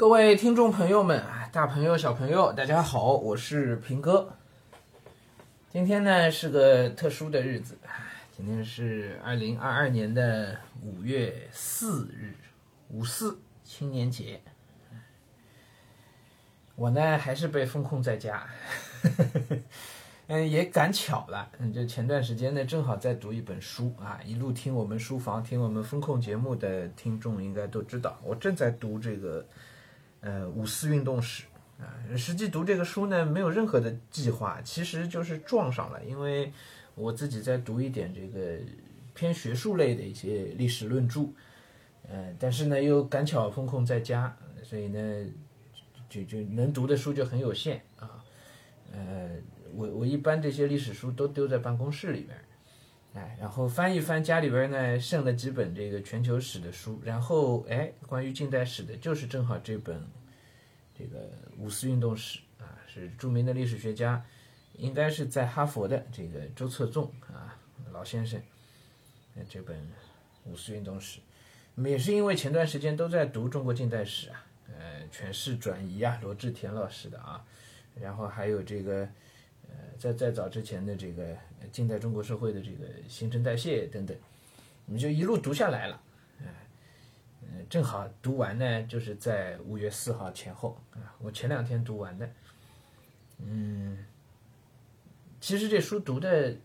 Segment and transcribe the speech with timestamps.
[0.00, 4.32] 各位听众朋友们，大朋友小朋友，大家好，我是平哥。
[5.68, 7.76] 今天呢是个特殊的日子，
[8.34, 12.32] 今天是二零二二年的五月四日，
[12.88, 14.40] 五四青年节。
[16.76, 18.48] 我呢还是被封控在家，
[20.28, 29.44] 嗯，也赶巧了，嗯，就前段时间呢正好在读一本书啊，一路听我们书房、听我们风控节目的听众应该都知道，我正在读这个。
[30.20, 31.44] 呃，五四运动史
[31.78, 36.52] 啊，实际读这个书呢，没有任何的计划，其实就是撞上了，因为
[36.94, 38.58] 我自己在读一点这个
[39.14, 41.32] 偏学术类的一些历史论著，
[42.08, 45.26] 呃，但是呢又赶巧封控在家，所以呢
[46.08, 48.22] 就就能读的书就很有限啊，
[48.92, 49.30] 呃，
[49.74, 52.36] 我我一般这些历史书都丢在办公室里边。
[53.12, 60.00] 哎，然后翻一翻家里边呢，剩了几本这个全球史的书，然后哎，关于近代史的，就是正好这本
[60.96, 64.24] 这个五四运动史啊，是著名的历史学家，
[64.74, 67.58] 应该是在哈佛的这个周策纵啊
[67.90, 68.40] 老先生，
[69.48, 69.76] 这本
[70.44, 71.18] 五四运动史，
[71.74, 77.44] 那么也是因为前段时间都在读中国近代史啊，呃，诠释转移啊，罗志田老师的啊，
[78.00, 79.08] 然后还有这个。
[79.98, 81.36] 在在早之前的这个
[81.70, 84.16] 近代中国社会的这个新陈代谢等等，
[84.86, 86.00] 我们就一路读下来了，
[86.40, 86.46] 哎，
[87.42, 92.30] 嗯，正好读完呢，就是在五月四号前后啊，我前两天读完的，
[93.38, 94.06] 嗯，
[95.38, 96.56] 其实这书读的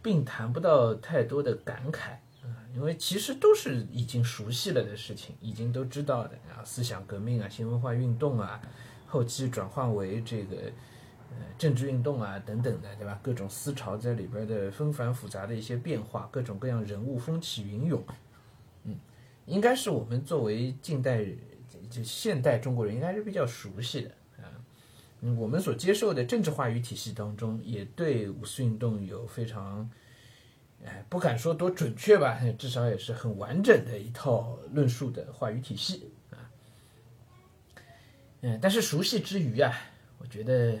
[0.00, 2.12] 并谈不到太多的感慨
[2.44, 8.62] 啊，因为其实都是已经熟悉了的事情，已经都知道的啊，思想革命啊，新文化运动啊，
[9.08, 10.56] 后期转换为这个。
[11.30, 13.20] 呃，政治运动啊，等等的，对吧？
[13.22, 18.02] 各种思潮在里边的纷繁复杂的一些变化，各种各样人物风起云涌，
[18.84, 18.96] 嗯，
[19.44, 21.22] 应该是我们作为近代
[21.90, 24.48] 就现代中国人，应该是比较熟悉的啊。
[25.36, 29.90] 我们所接受的政治话语体系当中，也对五四运动有非常，
[30.82, 36.40] 哎，不敢说多准确吧，至少也是很完整的一套论述的话语体系啊。
[38.40, 39.74] 嗯，但是熟悉之余啊，
[40.16, 40.78] 我觉得。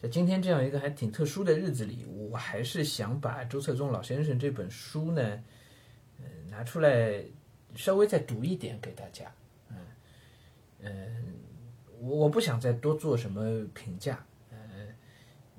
[0.00, 5.42] 在今天这样一个还挺特殊的日子里，我还是想把周策纵老先生这本书呢，
[6.20, 7.24] 嗯，拿出来
[7.74, 9.32] 稍微再读一点给大家，
[9.70, 9.76] 嗯
[10.82, 11.24] 嗯，
[12.00, 14.94] 我我不想再多做什么评价，嗯，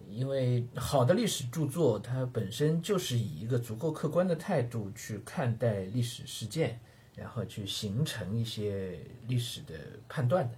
[0.09, 6.79] 因为好的历史著作它本身就是以一个足够客观的态度去看待历史事件，
[7.13, 9.73] 然后去形成一些历史的
[10.07, 10.55] 判断的。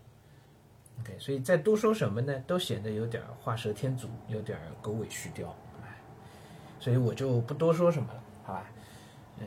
[0.99, 5.47] OK，所以再多说什么呢，都显得有点画蛇添足，有点狗尾续貂，
[5.81, 5.97] 哎，
[6.79, 8.69] 所以我就不多说什么了，好吧？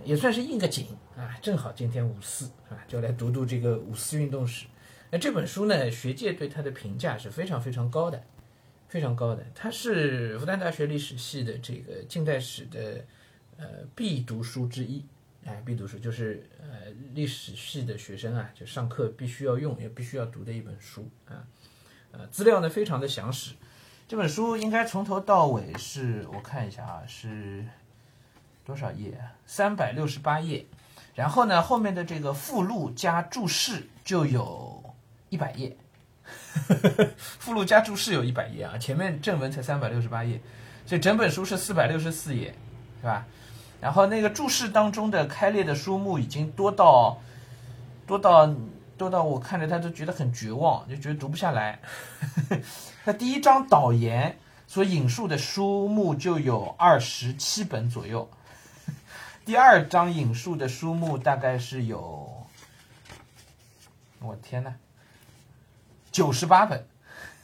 [0.04, 4.66] 也算是应个景啊，正好今天五四啊，就来读读这个五四运动史。
[5.12, 8.20] 那这本书呢，学界对它的评价是非常非常高的，
[8.88, 9.46] 非常高的。
[9.54, 13.04] 它是复旦大学历史系的这个近代史的
[13.56, 15.04] 呃必读书之一。
[15.46, 21.44] 哎，必读书就是呃历史系的学生啊，就上课必须要用也必须要读的一本书啊，
[22.12, 23.54] 呃，资料呢非常的详实。
[24.06, 27.64] 这本书应该从头到尾是我看一下啊，是
[28.64, 29.18] 多少页？
[29.46, 30.66] 三百六十八页。
[31.14, 34.82] 然后呢，后面的这个附录加注释就有
[35.28, 35.76] 一百页，
[37.16, 40.40] 附录加注释有一百页啊，前面正文才三百六十八页，
[40.84, 42.52] 所以整本书是四百六十四页，
[43.00, 43.26] 是吧？
[43.84, 47.18] 然后那个注释当中的开列的书目已经多到，
[48.06, 48.50] 多到
[48.96, 51.78] 多到我看着他都觉得很绝望，就觉得读不下来。
[53.04, 58.30] 那第一章导言所引述的书目就有二十七本左右，
[59.44, 62.46] 第二章引述的书目大概是有，
[64.20, 64.76] 我天呐，
[66.10, 66.86] 九十八本，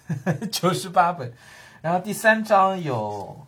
[0.51, 1.35] 九十八本，
[1.83, 3.47] 然后第三章有。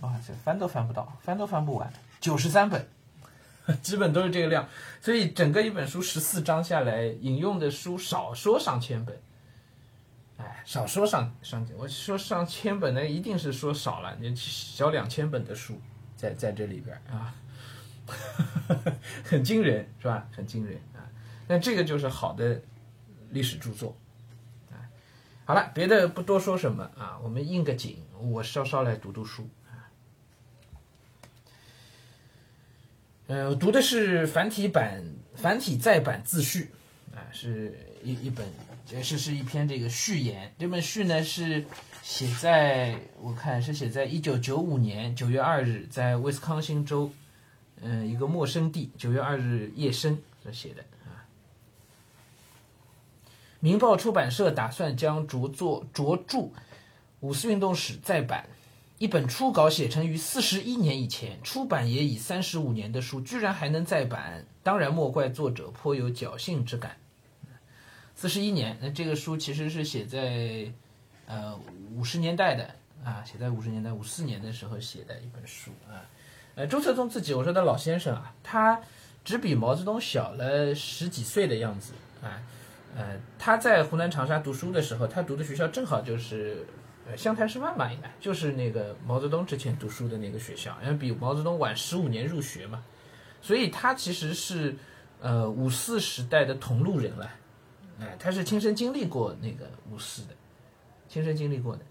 [0.00, 2.86] 哇，这翻都翻不到，翻都翻不完，九十三本，
[3.82, 4.68] 基本都是这个量，
[5.00, 9.18] 所以整个一本书十四章下来，引用的书少说上千本，
[10.36, 15.80] 哎，少说上上千，我说上千本呢，一定是说少了，你小两千本的书
[16.14, 17.34] 在在这里边啊，
[19.24, 20.28] 很惊人是吧？
[20.30, 21.00] 很惊人啊！
[21.48, 22.60] 那这个就是好的
[23.30, 23.96] 历史著作
[24.70, 24.76] 啊。
[25.46, 29.48] 好了，别的不多说什么啊，我们应个景，我稍稍来读读书。
[33.28, 35.02] 呃，我读的是繁体版、
[35.34, 36.70] 繁体再版自序，
[37.12, 38.46] 啊，是一一本，
[38.86, 40.54] 这是是一篇这个序言。
[40.56, 41.64] 这本序呢是
[42.04, 47.10] 写在我看是写在一九九五年九月二日，在威斯康星州，
[47.80, 51.26] 嗯，一个陌生地，九月二日夜深所写的啊。
[53.58, 56.48] 明报出版社打算将着作着著
[57.18, 58.46] 五四运动史再版。
[58.98, 66.96] 一本初稿写成于四十一年以前，出版也已三十五年的书，居然还能再版，当然莫怪作者颇有侥幸之感。
[68.14, 70.72] 四十一年，那这个书其实是写在
[71.26, 71.54] 呃
[71.94, 76.00] 五十年代的啊，写在五十年代五四年的时候写的一本书啊。
[76.54, 78.80] 呃，周策宗自己，我说的老先生啊，他
[79.22, 82.40] 只比毛泽东小了十几岁的样子啊。
[82.96, 86.66] 呃，他在湖南长沙读书的时候，他读的学校正好就是。
[87.08, 92.82] 呃，湘潭师范吧，应该就是那个毛泽东之前读书的那个学校，因为比毛泽东晚十五年入学嘛，
[93.40, 94.74] 所以他其实是
[95.20, 97.30] 呃五四时代的同路人了，
[98.00, 100.34] 哎，他是亲身经历过那个五四的，
[101.08, 101.82] 亲身经历过的。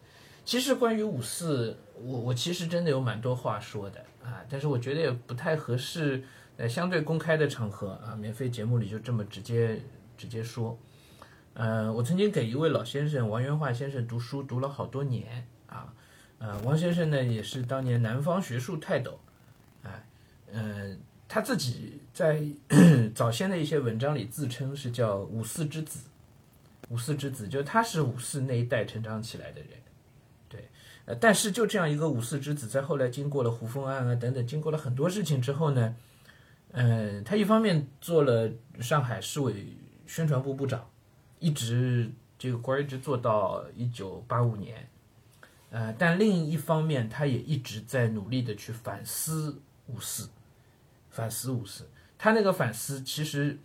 [0.43, 6.21] 其实关于五四，我我其实真的有蛮多话说的啊，但是我觉得也不太合适，
[6.57, 9.81] 呃，相对公开的场合啊，免费节目里就这么直接
[10.17, 10.77] 直接说。
[11.55, 15.93] 呃，我曾经给一位老先生王元化先生读书，读了好多年啊。
[16.37, 19.17] 呃，王先生呢也是当年南方学术泰斗，
[19.81, 20.03] 啊，
[20.51, 20.93] 呃，
[21.29, 22.43] 他自己在
[23.15, 26.01] 早先的一些文章里自称是叫五四之子，
[26.89, 29.69] 五四之子，就他是五四那一代成长起来的人，
[30.49, 30.67] 对，
[31.05, 35.95] 呃，但是就这样一个五四之子，在后来经过了胡风案啊等等，经过了很多事情之后呢，
[36.73, 40.85] 呃，他一方面做了上海市委宣传部部长。
[41.39, 44.89] 一直这个官一直做到一九八五年，
[45.69, 50.29] 呃，但另一方面，他也一直在努力的去反思五四，
[51.09, 51.87] 反思五四。
[52.17, 53.57] 他那个反思，其实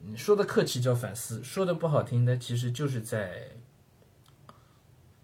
[0.00, 3.50] 你说的客气叫反思，说的不好听的，其实就是在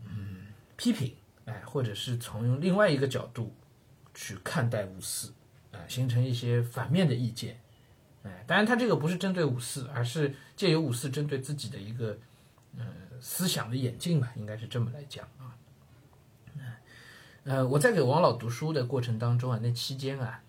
[0.04, 0.46] 嗯
[0.76, 1.14] 批评，
[1.44, 3.52] 哎，或者是从另外一个角度
[4.14, 5.32] 去看待五四，
[5.72, 7.58] 啊，形成一些反面的意见。
[8.24, 12.16] 哎，当然，他这个不是针对五四，而是借由五四针对自己的一个，
[12.78, 12.86] 呃，
[13.20, 15.58] 思想的演进吧，应该是这么来讲啊。
[17.44, 20.40] 呃，我在给王老读书的过程当中啊，那期间啊，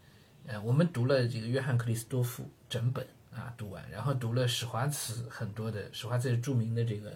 [0.45, 7.09] 呃，我们读了这个约翰克里斯多夫整本啊，读完，然后读了史华茨很多的，史华茨是著名的这个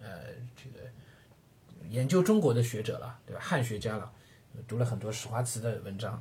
[0.00, 0.08] 呃
[0.56, 0.90] 这个
[1.88, 3.40] 研究中国的学者了，对吧？
[3.40, 4.10] 汉学家了，
[4.66, 6.20] 读了很多史华茨的文章。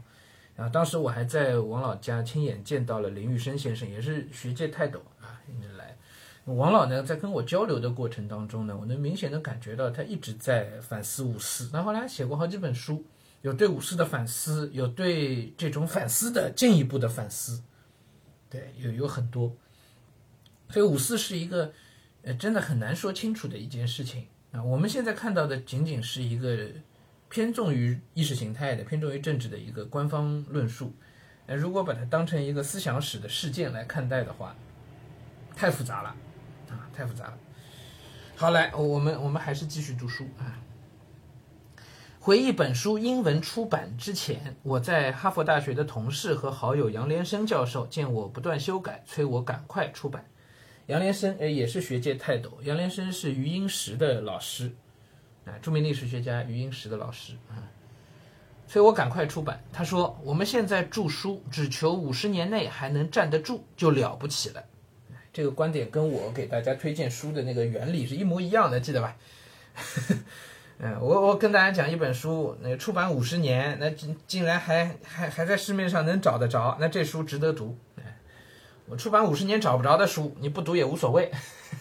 [0.59, 5.39] 啊，当时我还在王老家亲眼见到了林玉生先生，也是学界泰斗啊，
[5.77, 5.95] 来。
[6.43, 11.69] 王老呢，在跟我交流的过程当中呢，我能明显的感觉到他一直在反思五四。
[11.71, 13.05] 那后来写过好几本书，
[13.41, 17.63] 有对五四的反思，有对这种反思的进一步的反思，
[18.49, 19.55] 对，有有很多。
[20.71, 21.71] 所以五四是一个，
[22.23, 24.61] 呃，真的很难说清楚的一件事情啊。
[24.61, 26.67] 我们现在看到的仅仅是一个。
[27.29, 30.93] 偏重于意识形态的、偏重于政治的一个官方论述，
[31.45, 34.55] 呃，如果把它当成一个思想史的事件来看待的话，
[35.55, 36.09] 太复杂了，
[36.69, 37.37] 啊，太复杂了。
[38.35, 40.57] 好，来，我们我们还是继续读书啊。
[42.19, 50.25] 回忆本书英文出版之前，我在哈佛大学的同事和好友杨连生教授见我不断修改，催我赶快出版。
[50.87, 52.59] 杨连生，呃，也是学界泰斗。
[52.63, 54.71] 杨连生是余英时的老师。
[55.61, 57.63] 著名历史学家余英时的老师啊，
[58.67, 59.63] 所以我赶快出版。
[59.71, 64.63] 他说：“我们现在著书，只求五十年内还能站得住，就了不起了。”
[65.31, 69.15] 这个观点跟我给大家推荐书的那个原理是一模一样的，记得吧？
[70.81, 77.77] 嗯，我我跟大家讲一本书，那出版五十年，那竟竟然还还还在市面上能找得着，那这书值得读。
[78.87, 81.31] 我出版五十年找不着的书，你不读也无所谓，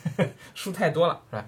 [0.55, 1.47] 书太多了，是吧？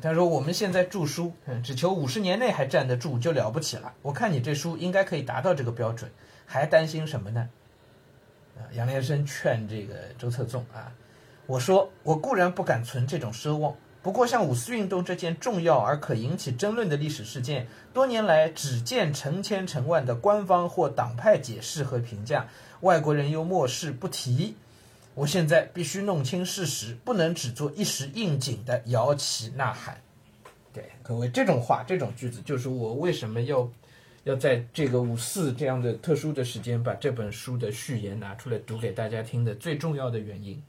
[0.00, 3.92] 他说我们现在著书，只求五十年内还站得住就了不起了。
[4.02, 6.10] 我看你这书应该可以达到这个标准，
[6.44, 7.48] 还担心什么呢？
[8.56, 10.92] 啊，杨连生劝这个周策纵啊，
[11.46, 22.46] 我说我固然不敢存这种奢望，不过像五四运动这件重要而可引起争论的历史事件，多年来只见成千成万的官方或党派解释和评价，
[22.80, 24.56] 外国人又漠视不提。
[25.14, 30.00] 我现在必须弄清事实，不能只做一时应景的摇旗呐喊。
[30.72, 33.70] 对，各位，这种话、这种句子，就是我为什么要
[34.24, 40.62] 要在这个五四这样的特殊的时间，把这本书的序言拿出来读给大家听的最重要的原因。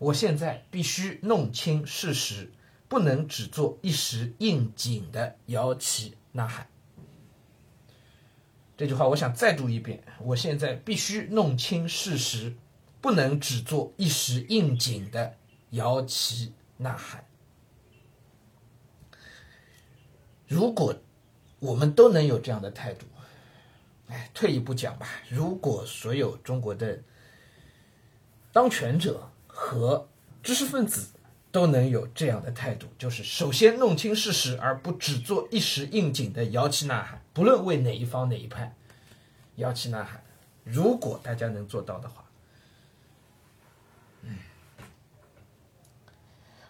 [0.00, 2.50] 我现在必须弄清事实，
[2.88, 6.66] 不能只做一时应景的摇旗呐喊。
[8.76, 10.02] 这句话，我想再读一遍。
[10.20, 12.52] 我现在必须弄清事实。
[13.08, 15.34] 不能只做一时应景的
[15.70, 17.24] 摇旗呐喊。
[20.46, 20.94] 如果
[21.58, 23.06] 我们都能有这样的态度，
[24.08, 27.00] 哎，退一步讲吧，如果所有中国的
[28.52, 30.06] 当权者和
[30.42, 31.08] 知识分子
[31.50, 37.22] 都能有这样的态度，就是首先弄清事实，而不只做一时应景的摇旗呐喊。
[37.32, 38.76] 不论为哪一方哪一派，
[39.56, 40.22] 摇旗呐喊。
[40.62, 42.22] 如果大家能做到的话，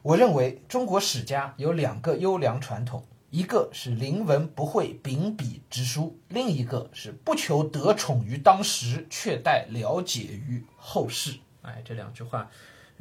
[0.03, 11.39] 我认为中国史家有两个优良传统，一个是临文不讳秉笔直书，另一个是不求得宠于当时，却待了解于后世。
[11.63, 12.51] 哎，这两句话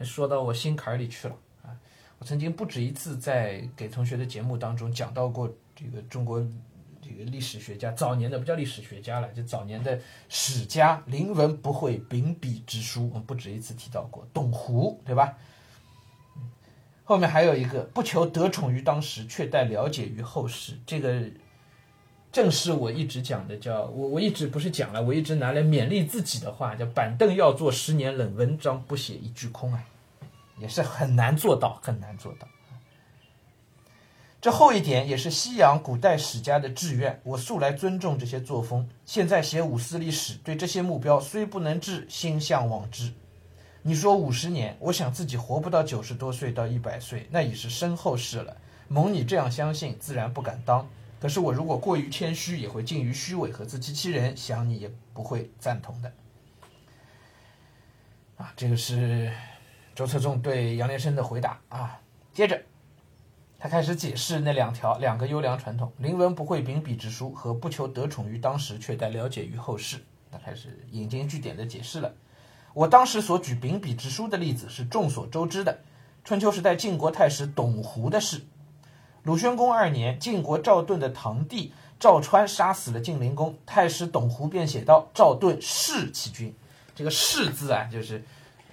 [0.04, 1.72] 说到我心坎里去了啊！
[2.20, 6.46] 我曾经不止一次在给同学的节目当中讲到过这个中国。
[7.00, 15.38] 这个历史学家早年的不叫历史学家了，就早年的史家，临文不讳秉笔直书，我们不止一次提到过董狐，对吧？
[17.08, 21.24] 后面还有一个不求得宠于当时，却待了解于后世，这个
[22.34, 29.82] 正是我一直讲的，叫我我一直不是讲了，我一直拿来勉励自己的话，叫板凳要坐十年冷，文章不写一句空啊，
[30.60, 32.46] 也是很难做到，很难做到。
[34.42, 38.88] 这后一点也是西洋古代史家的志愿，我素来尊重这些作风。
[39.06, 43.14] 现在写五四历史，对这些目标虽不能至，心向往之。
[43.88, 48.58] 你说五十年，我想自己活不到九十多岁到一百岁，那已是身后事了。
[48.90, 50.86] 蒙你这样相信，自然不敢当。
[51.22, 56.12] 可是我如果过于谦虚，也会近于虚伪和自欺欺人，想你也不会赞同的。
[58.36, 59.32] 啊，这个是
[59.96, 62.02] 周策纵对杨连生的回答啊。
[62.34, 62.62] 接着。
[63.58, 70.04] 他开始解释那两条两个优良传统：临文不讳秉笔直书和不求得宠于当时，却待了解于后世。
[70.30, 72.14] 他开始引经据典的解释了。
[72.78, 75.80] 我当时所举秉笔直书的例子是众所周知的，
[76.24, 78.46] 春秋时代晋国太史董狐的事。
[79.24, 86.56] 鲁宣公二年，晋国赵盾的堂弟赵川杀死了晋灵公，太史董狐便写道：“赵盾弑其君。”
[86.94, 88.24] 这个“弑”字啊，就是，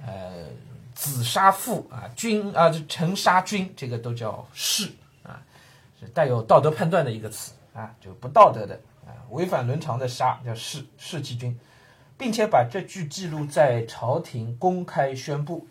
[0.04, 0.48] 呃。
[0.94, 4.92] 子杀父啊，君啊，就臣杀君，这个都叫弑
[5.24, 5.42] 啊，
[5.98, 11.58] 是带有道德判断的一个词啊，就不道德的啊，违反伦常的杀叫弑弑其君，
[12.16, 15.66] 并且把这句记录在朝廷公开宣布。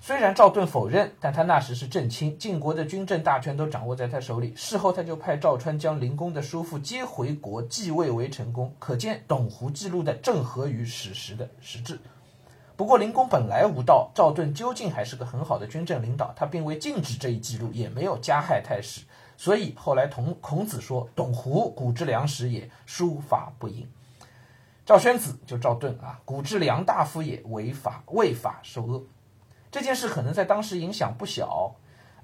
[0.00, 4.54] 虽然赵盾否认，但他那时是正卿，晋国的军政大权都掌握在他手里。
[4.54, 11.98] 事后他就派赵川将灵公的叔父接回国继位为成功，可见董狐记录的正合于史实的实质。
[12.76, 19.00] 不过，灵公本来无道，赵盾究竟还是个很好的军政领导，他并未禁止这一记录，也没有加害太史，
[19.36, 23.84] 所以后来同孔子说：“董狐古之良史也，书法不应。”
[24.88, 29.04] 赵宣子就赵盾啊，古之良大夫也，违法违法受恶。
[29.70, 31.74] 这件事可能在当时影响不小。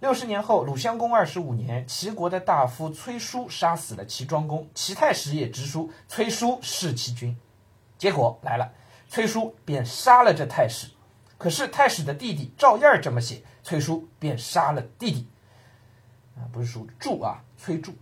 [0.00, 7.37] 六十年后，鲁襄公二十五年，齐国的大夫崔叔杀死了齐庄公，齐太史也直书崔叔弑齐君，
[7.99, 8.73] 结果来了。
[9.11, 10.88] 崔叔便杀了这太史，
[11.37, 15.28] 可是太史的弟弟赵燕这么写，崔叔便杀了弟弟，
[16.38, 17.92] 啊，不是叔柱啊，崔柱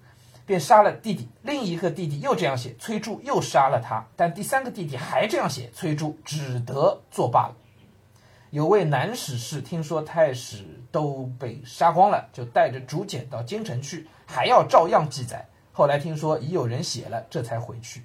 [0.52, 1.26] 便杀了弟弟。
[1.40, 4.06] 另一个弟弟又这样写，崔杼又杀了他。
[4.14, 7.56] 但第三个弟弟还这样写，崔杼只得作罢了。
[8.50, 15.48] 有位南史士听说太史都被杀光了，就带着竹简到京城去，还要照样记载。
[15.72, 18.02] 后来听说已有人写了，这才回去。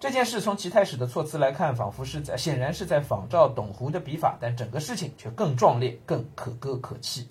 [0.00, 7.28] 这件事从齐太史的措辞来看，仿佛是在显然是在仿照董狐的笔法，但整个事情却更壮烈、更可歌可泣。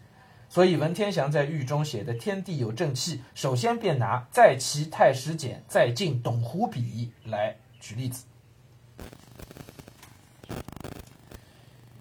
[0.56, 8.24] 所以文天祥在狱中写的“天地有正气”，首先便拿“在齐太史简，在晋董狐笔”来举例子。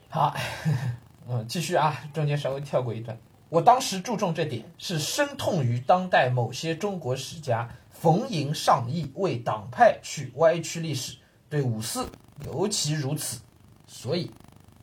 [0.09, 0.33] 好，
[1.27, 3.19] 嗯，继续啊，中间稍微跳过一段。
[3.49, 7.69] 我当时注重这点，是深痛于当代某些中国史家。
[7.91, 11.17] 逢迎上意，为党派去歪曲历史，
[11.51, 12.09] 对五四
[12.47, 13.41] 尤其如此，
[13.89, 14.31] 所以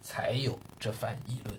[0.01, 1.57] 才有这番议论。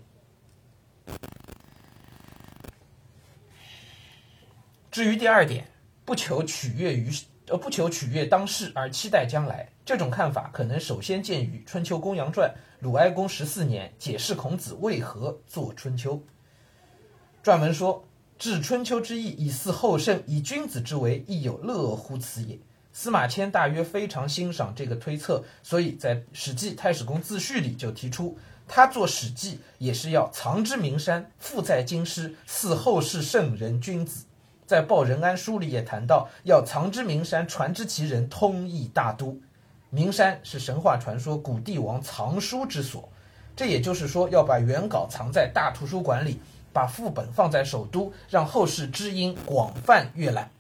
[4.92, 5.66] 至于第二点，
[6.04, 7.10] 不求取悦于
[7.48, 12.48] 呃不求取悦当世而期待将来，这种看法可能首先见于《春秋公羊传》
[12.80, 16.22] 鲁哀公十四年解释孔子为何作《春秋》，
[17.42, 18.04] 撰文说。
[18.38, 22.58] 治春秋之意，以嗣后圣，以君子之为，亦有乐乎此也。
[22.92, 34.24] 司马迁大约非常欣赏这个推测，所以在《史记·太史公自序》里就提出，他做《史记》也是要藏之名山，富在京师，祀后世圣人君子。
[34.66, 39.38] 在《报任安书》里也谈到，要藏之名山，传之其人，通义大都。
[39.90, 43.08] 名山是神话传说古帝王藏书之所，
[43.54, 46.40] 这也就是说，要把原稿藏在大图书馆里。
[46.74, 50.50] 把副本放在首都，让后世知音广泛阅览。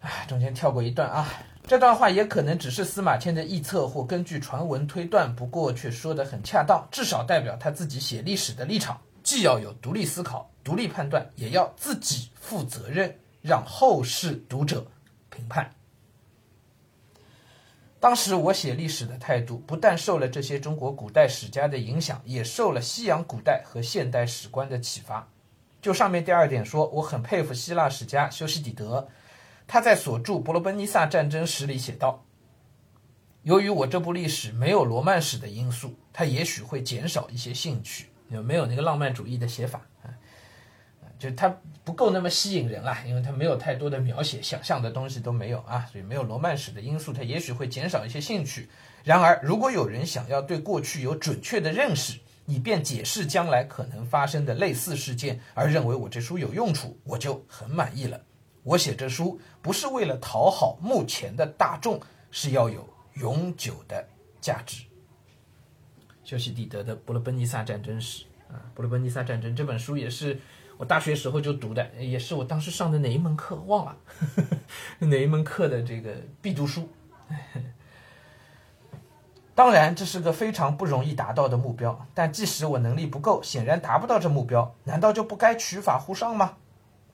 [0.00, 1.26] 啊，中间跳过一段啊。
[1.66, 14.86] 这段话也可能只是司马迁的臆测或根据传闻推断，不过却说得很恰当，至少代表他自己写历史的立场，既要有独立思考、独立判断，也要自己负责任，让后世读者
[15.28, 15.68] 评判。
[17.98, 25.28] 当时我写历史的态度，不但受了这些中国古代史家的影响，也受了西洋古代和现代史观的启发。
[25.82, 29.08] 就上面第二点说，我很佩服希腊史家修昔底德。
[29.66, 32.24] 他在所著《伯罗奔尼撒战争史》里写道
[33.42, 40.10] ：“由于我这部历史没有罗曼史的因素，他也许会减少一些兴趣，有没有那个浪漫主义的写法啊，
[41.18, 41.54] 就他
[41.84, 48.68] 不够那么吸引人啦，因为他没有太多的描写，想象的东西都没有啊，所以没有罗曼史的因素，他也许会减少一些兴趣。
[49.04, 58.20] 然而，如果有人想要对过去有准确的认识，以便解释将来可能发生的类似事件，而认为我这书有用处，我就很满意了。”
[58.64, 62.00] 我写这书不是为了讨好目前的大众，
[62.32, 64.04] 是要有永久的
[64.40, 64.82] 价值。
[66.26, 70.36] 修昔底德的《伯罗奔尼撒战争史》啊，《伯罗奔尼撒战争》这本书也是
[70.76, 73.96] 我大学时候就读的，也是我当时上的哪一门课忘了，
[75.06, 76.88] 哪一门课的这个必读书。
[79.54, 86.56] 当然，这是个非常不容易达到的目标，但即使我能力不够，显然达不到这目标，难道就不该取法乎上吗？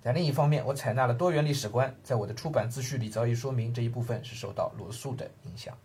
[0.01, 5.77] 在另一方面，我采纳了多元历史观，在我的出版自序里早已说明这一部分是受到罗素的影响。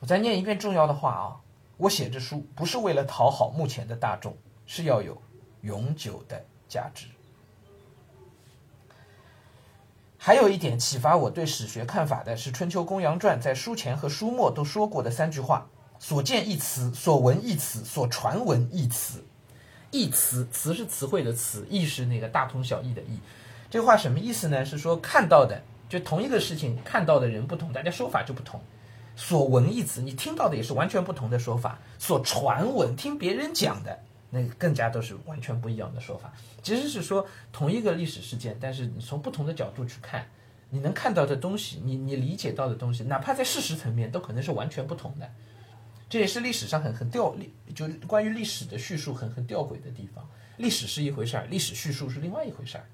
[0.00, 1.36] 我再念一遍重要的话啊！
[1.76, 4.36] 我写这书不是为了讨好目前的大众，
[4.66, 5.20] 是要有
[5.62, 7.06] 永久的价值。
[10.16, 19.24] 还有一点启发我对史学看法的是《春秋公羊传》在书前和书末都说过的三句话：所见一词，所闻一词，所传闻一词。
[19.90, 23.20] 一词，词是词汇的词，义是那个大同小异的义。
[23.70, 24.64] 这话什么意思呢？
[24.64, 28.60] 是说看到的，就同一个事情，看到的人不同，大家说法就不同。
[29.18, 31.76] 所闻一词，你听到的也是完全不同的说法。
[31.98, 33.98] 所传闻，听别人讲的，
[34.30, 36.32] 那更加都是完全不一样的说法。
[36.62, 40.24] 其实是说同一个历史事件，但是你从不同的角度去看，
[40.70, 45.28] 你能看到的东西，你你理解到的东西，哪怕在事实层面，都可能是完全不同的。
[46.08, 50.24] 这也是历史上很很吊历，就关于历史的叙述很很吊诡的地方。
[50.58, 52.84] 历史是一回事儿，历史叙述是另外一回事儿。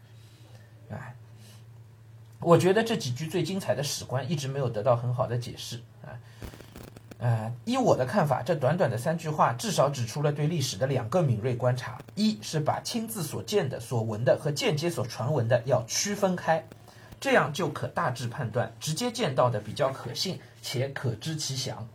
[0.88, 1.14] 哎，
[2.44, 6.12] 我觉得这几句最精彩的史观一直没有得到很好的解释啊。
[7.16, 16.62] 呃，依我的看法，这短短的三句话至少指出了对历史的两个敏锐观察：一是把亲自所见的、所闻的和间接所传闻的要区分开，
[17.18, 21.88] 这样就可大致判断直接见到的比较可信且可知其详。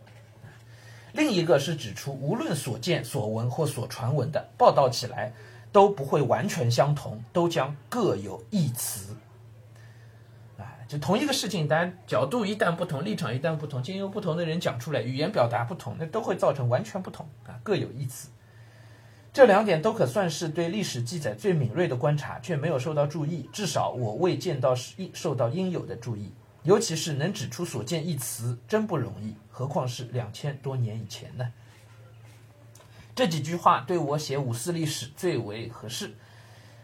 [1.12, 5.31] 另一个是指出，无论所见、所闻或所传闻的报道起来，
[5.71, 9.15] 都不会完全相同，都将各有一词。
[10.89, 18.30] 就同一个事情，但角度一旦不同，立场一旦不同，经由不同的人讲出来，语言表达不同，那都会造成完全不同啊，各有一词。
[19.32, 26.34] 这两点都可算是对历史记载最敏锐的观察，却没有受到注意，至少我未见到是受到应有的注意。
[26.63, 31.54] 尤其是能指出所见一词，真不容易，何况是两千多年以前呢？
[33.13, 36.15] 这几句话对我写五四历史最为合适。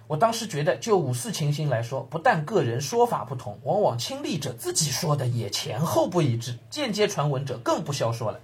[0.08, 8.40] 我当时觉得，就五四情形来说，不但个人说法不同，往往亲历者自己说的也前后不一致，间接传闻者更不消说了。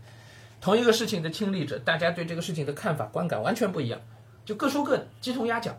[0.60, 4.00] 同一个事情的亲历者，大家对这个事情的看法、观感完全不一样，
[4.43, 5.78] 就各说各的，鸡同鸭讲。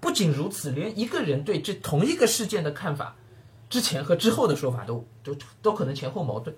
[0.00, 3.14] 不仅如此，连一个人对这同一个事件的看法。
[3.70, 6.54] 之前和之后的说法都都都可能前后矛盾，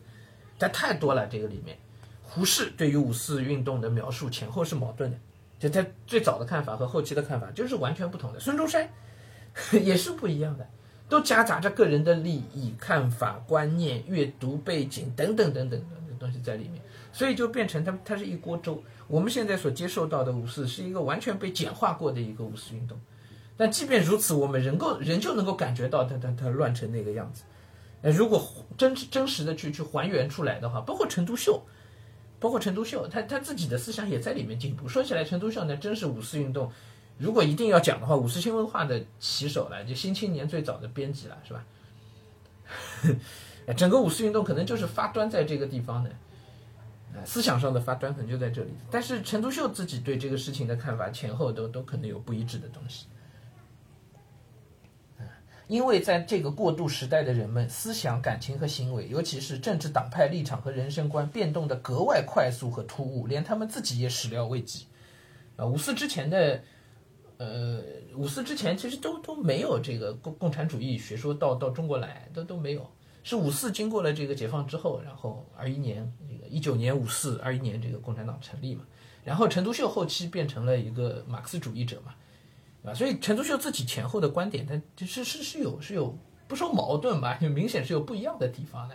[0.59, 1.27] 但太多了。
[1.27, 1.79] 这个里面，
[2.23, 5.19] 胡适对于五四运动的描述前后是矛盾的，
[5.65, 8.39] 就他最早的看法和后期的看法就是完全不同的。
[8.39, 8.87] 孙中山
[9.83, 10.69] 也是不一样的，
[11.09, 16.83] 都夹杂着个人的利益、看法、观念、阅读背景等等等等的东西在里面，
[17.15, 18.83] 所以就变成他他是一锅粥。
[19.09, 23.01] 我们现在所接受到的五四是一个完全被简化过的一个五四运动。
[23.57, 27.45] 但即便如此，我们仍够仍旧能够感觉到它它它乱成那个样子。
[28.03, 28.47] 呃，如果
[28.77, 31.65] 真真实的去去还原出来的话，包括陈独秀，
[32.45, 34.87] 包括陈独秀，他他自己的思想也在里面进步。
[34.87, 36.71] 说起来，陈独秀呢，真是五四运动，
[37.17, 41.65] 如果一定要讲的话，五四新文化的旗手了，就《新青年》最早的编辑了，是吧？
[43.75, 46.11] 整个五四运动可能就是发端在这个地方的，
[47.25, 48.75] 思想上的发端可能就在这里。
[48.91, 53.07] 但是陈独秀自己对这个事情的看法，前后都都可能有不一致的东西。
[55.67, 64.87] 因为在这个过渡时代的人们，思想、感情和行为，尤其是政治党派立场和人生观变动的格外快速和突兀，连他们自己也始料未及。
[65.57, 66.63] 啊，五四之前的
[67.39, 67.83] 呃，
[68.15, 72.91] 五四之前其实都都没有这个共共产主义学说到到中国来，都都没有。
[73.23, 78.85] 是五四经过了这个解放之后，然后二一年这个一九年五四二一年这个共产党成立嘛，
[79.25, 82.15] 然后陈独秀后期变成了一个马克思主义者嘛，
[82.85, 86.17] 啊，所以陈独秀自己前后的观点，他就是是是有是有
[86.47, 88.95] 不说矛盾吧，就明显是有不一样的地方的。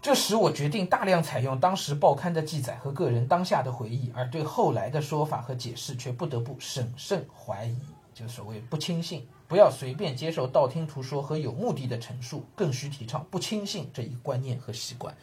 [0.00, 7.78] 这使我决定大量采用当时报刊的记载和个人当下的回忆，而对后来的说法和解释却不得不审慎怀疑，
[8.14, 15.14] 就所谓不轻信，不要随便接受道听途说和有目的的陈述，更需提倡不轻信这一观念和习惯。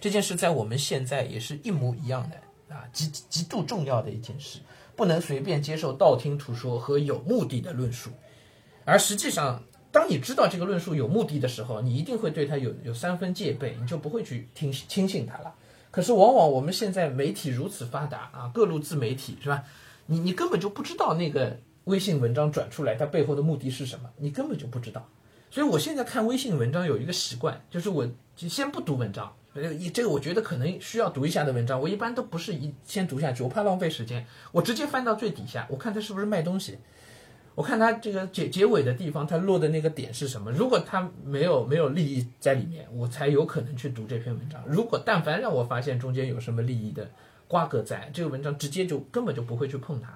[0.00, 2.36] 这件事在我们现在也是一模一样的
[2.70, 4.60] 啊，极极度重要的一件事，
[4.96, 8.10] 不能随便接受道听途说和有目的的论述，
[8.84, 9.62] 而实际上。
[9.92, 15.52] 当你知道这个论述有目的的时候，你一定会对他有有三分戒备，你就不会去听轻信他了。
[15.90, 19.64] 可是往往我们现在媒体如此发达啊，各路自媒体是吧？
[20.06, 25.08] 你你根本就不知道那个微信文章转出来它背后的目的是什么，你根本就不知道。
[25.50, 29.34] 所以我现在看微信文章有一个习惯，就是我先不读文章，
[29.92, 36.78] 这个我觉得可能需要读一下的文章，我一般都不是一先读下去，我怕浪费时间，我直接翻到最底下，我看他是不是卖东西。
[37.56, 40.52] 我看他这个结结尾的地方，他落的那个点是什么？
[40.52, 44.62] 如果他没有没有利益在里面，我才有可能去读这篇文章。
[44.66, 47.10] 如果但凡让我发现中间有什么利益的
[47.48, 50.08] 瓜葛在，这个文章直接就根本就不会去碰它。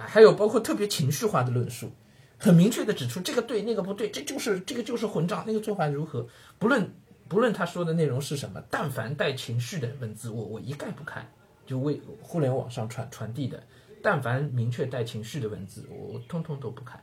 [0.00, 1.90] 啊，还有包括特别情绪化的论述，
[2.38, 6.28] 很明确的指出这个对那个不对，这就是这个就是混账，那个做法如何？
[6.58, 6.92] 不论
[7.28, 11.26] 不论他说的内容是什么，但凡带情绪的文字，我我一概不看，
[11.66, 13.62] 就为互联网上传传递的。
[14.02, 17.02] 但凡明确带情绪的文字，我通通都不看，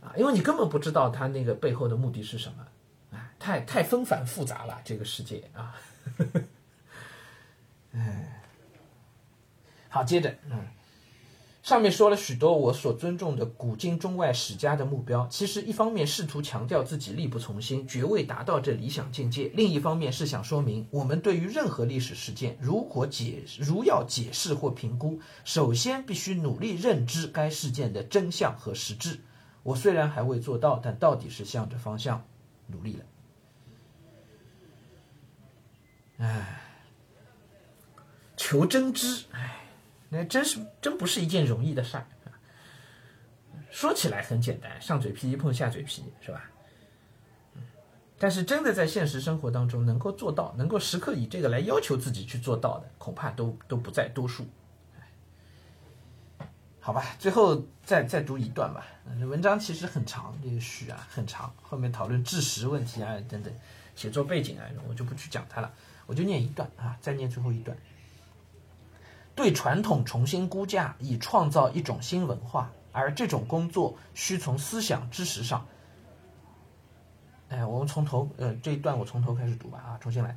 [0.00, 2.66] 啊，因为你根本不知道他那个背后的目的是什么，
[3.12, 5.74] 哎，太太纷繁复杂了这个世界啊，
[7.92, 8.42] 哎，
[9.88, 10.66] 好，接着，嗯。
[11.68, 29.20] 上面说了许多我所尊重的古今中外史家的目标，其实一方面试图强调自己力不从心，绝未达到这理想境界；另一方面是想说明，我们对于任何历史事件，如果解如要解释或评估，首先必须努力认知该事件的真相和实质。
[29.62, 32.24] 我虽然还未做到，但到底是向着方向
[32.68, 33.04] 努力了。
[36.20, 36.62] 唉，
[38.38, 39.57] 求真知，唉。
[40.10, 42.06] 那真是真不是一件容易的事儿！
[43.70, 46.44] 说起来很简单，上嘴皮一碰下嘴皮，是吧？
[48.18, 54.46] 但是真的在现实生活当中能够做到，能够时刻以这个来要求自己去做到的，恐怕都都不在多数。
[56.80, 58.86] 好吧，最后再再读一段吧。
[59.20, 63.54] 文章其实很长，这个序啊很长，后面讨论知识问题啊等等，
[63.94, 65.70] 写作背景啊，我就不去讲它了，
[66.06, 67.76] 我就念一段啊，再念最后一段。
[69.38, 75.64] 对传统重新估价，以创造一种新文化，而这种工作需从思想知识上。
[77.48, 80.36] 哎，我们从头，呃，这一段我从头开始读吧，啊，重新来。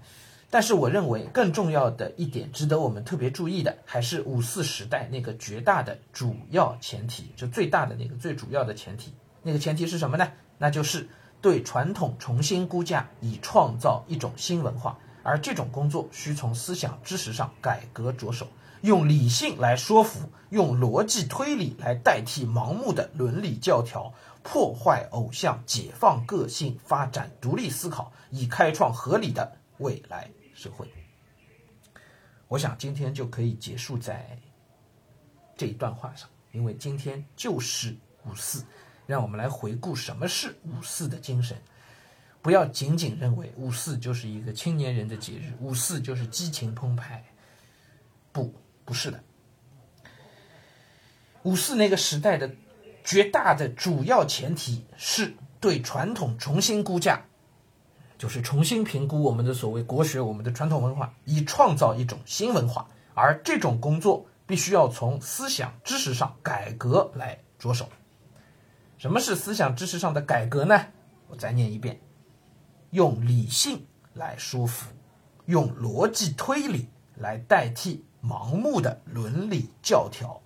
[0.52, 9.12] 但是我认为更重要的一点，值得我们特别注意的，还是五四时代那个绝大的主要前提，就最大的那个最主要的前提。
[9.42, 10.32] 那个前提是什么呢？
[10.60, 11.10] 那就是
[11.42, 18.46] 对传统重新估价，以创造一种新文化，而这种工作需从思想知识上改革着手。
[18.82, 30.92] 用理性来说服，用逻辑推理来代替盲目的伦理教条，破坏偶像，解放个性，发展独立思考，以开创合理的未来社会。
[32.48, 34.36] 我想今天就可以结束在
[35.56, 38.66] 这一段话上，因为今天就是五四，
[39.06, 41.56] 让我们来回顾什么是五四的精神。
[42.42, 47.24] 不要仅仅认为五四就是一个青年人的节日，五四就是激情澎湃，
[48.32, 48.52] 不。
[48.86, 49.24] 不是的，
[51.44, 52.52] 五四那个时代的
[53.04, 57.26] 绝大的主要前提是对传统重新估价，
[58.18, 62.88] 就是重新评估我们的所谓国学、我们的传统文化，以创造一种新文化。
[63.14, 67.90] 而这种工作必须要从思想知识上改革来着手。
[68.98, 70.86] 什么是思想知识上的改革呢？
[71.28, 72.00] 我再念一遍：
[72.92, 74.92] 用理性来说服，
[75.46, 78.06] 用逻辑推理来代替。
[78.24, 80.42] 盲目的伦理教条，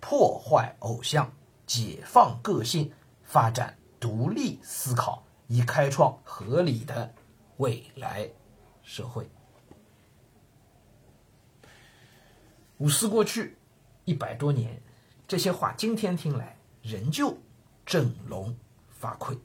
[0.00, 1.30] 破坏偶像，
[1.66, 7.14] 解放个性，发展独立思考，以开创合理的
[7.58, 8.28] 未来
[8.82, 9.28] 社会。
[12.78, 13.56] 五四过去
[14.04, 14.82] 一百多年，
[15.28, 17.36] 这些话今天听来仍旧
[17.86, 18.56] 振聋
[18.88, 19.38] 发聩。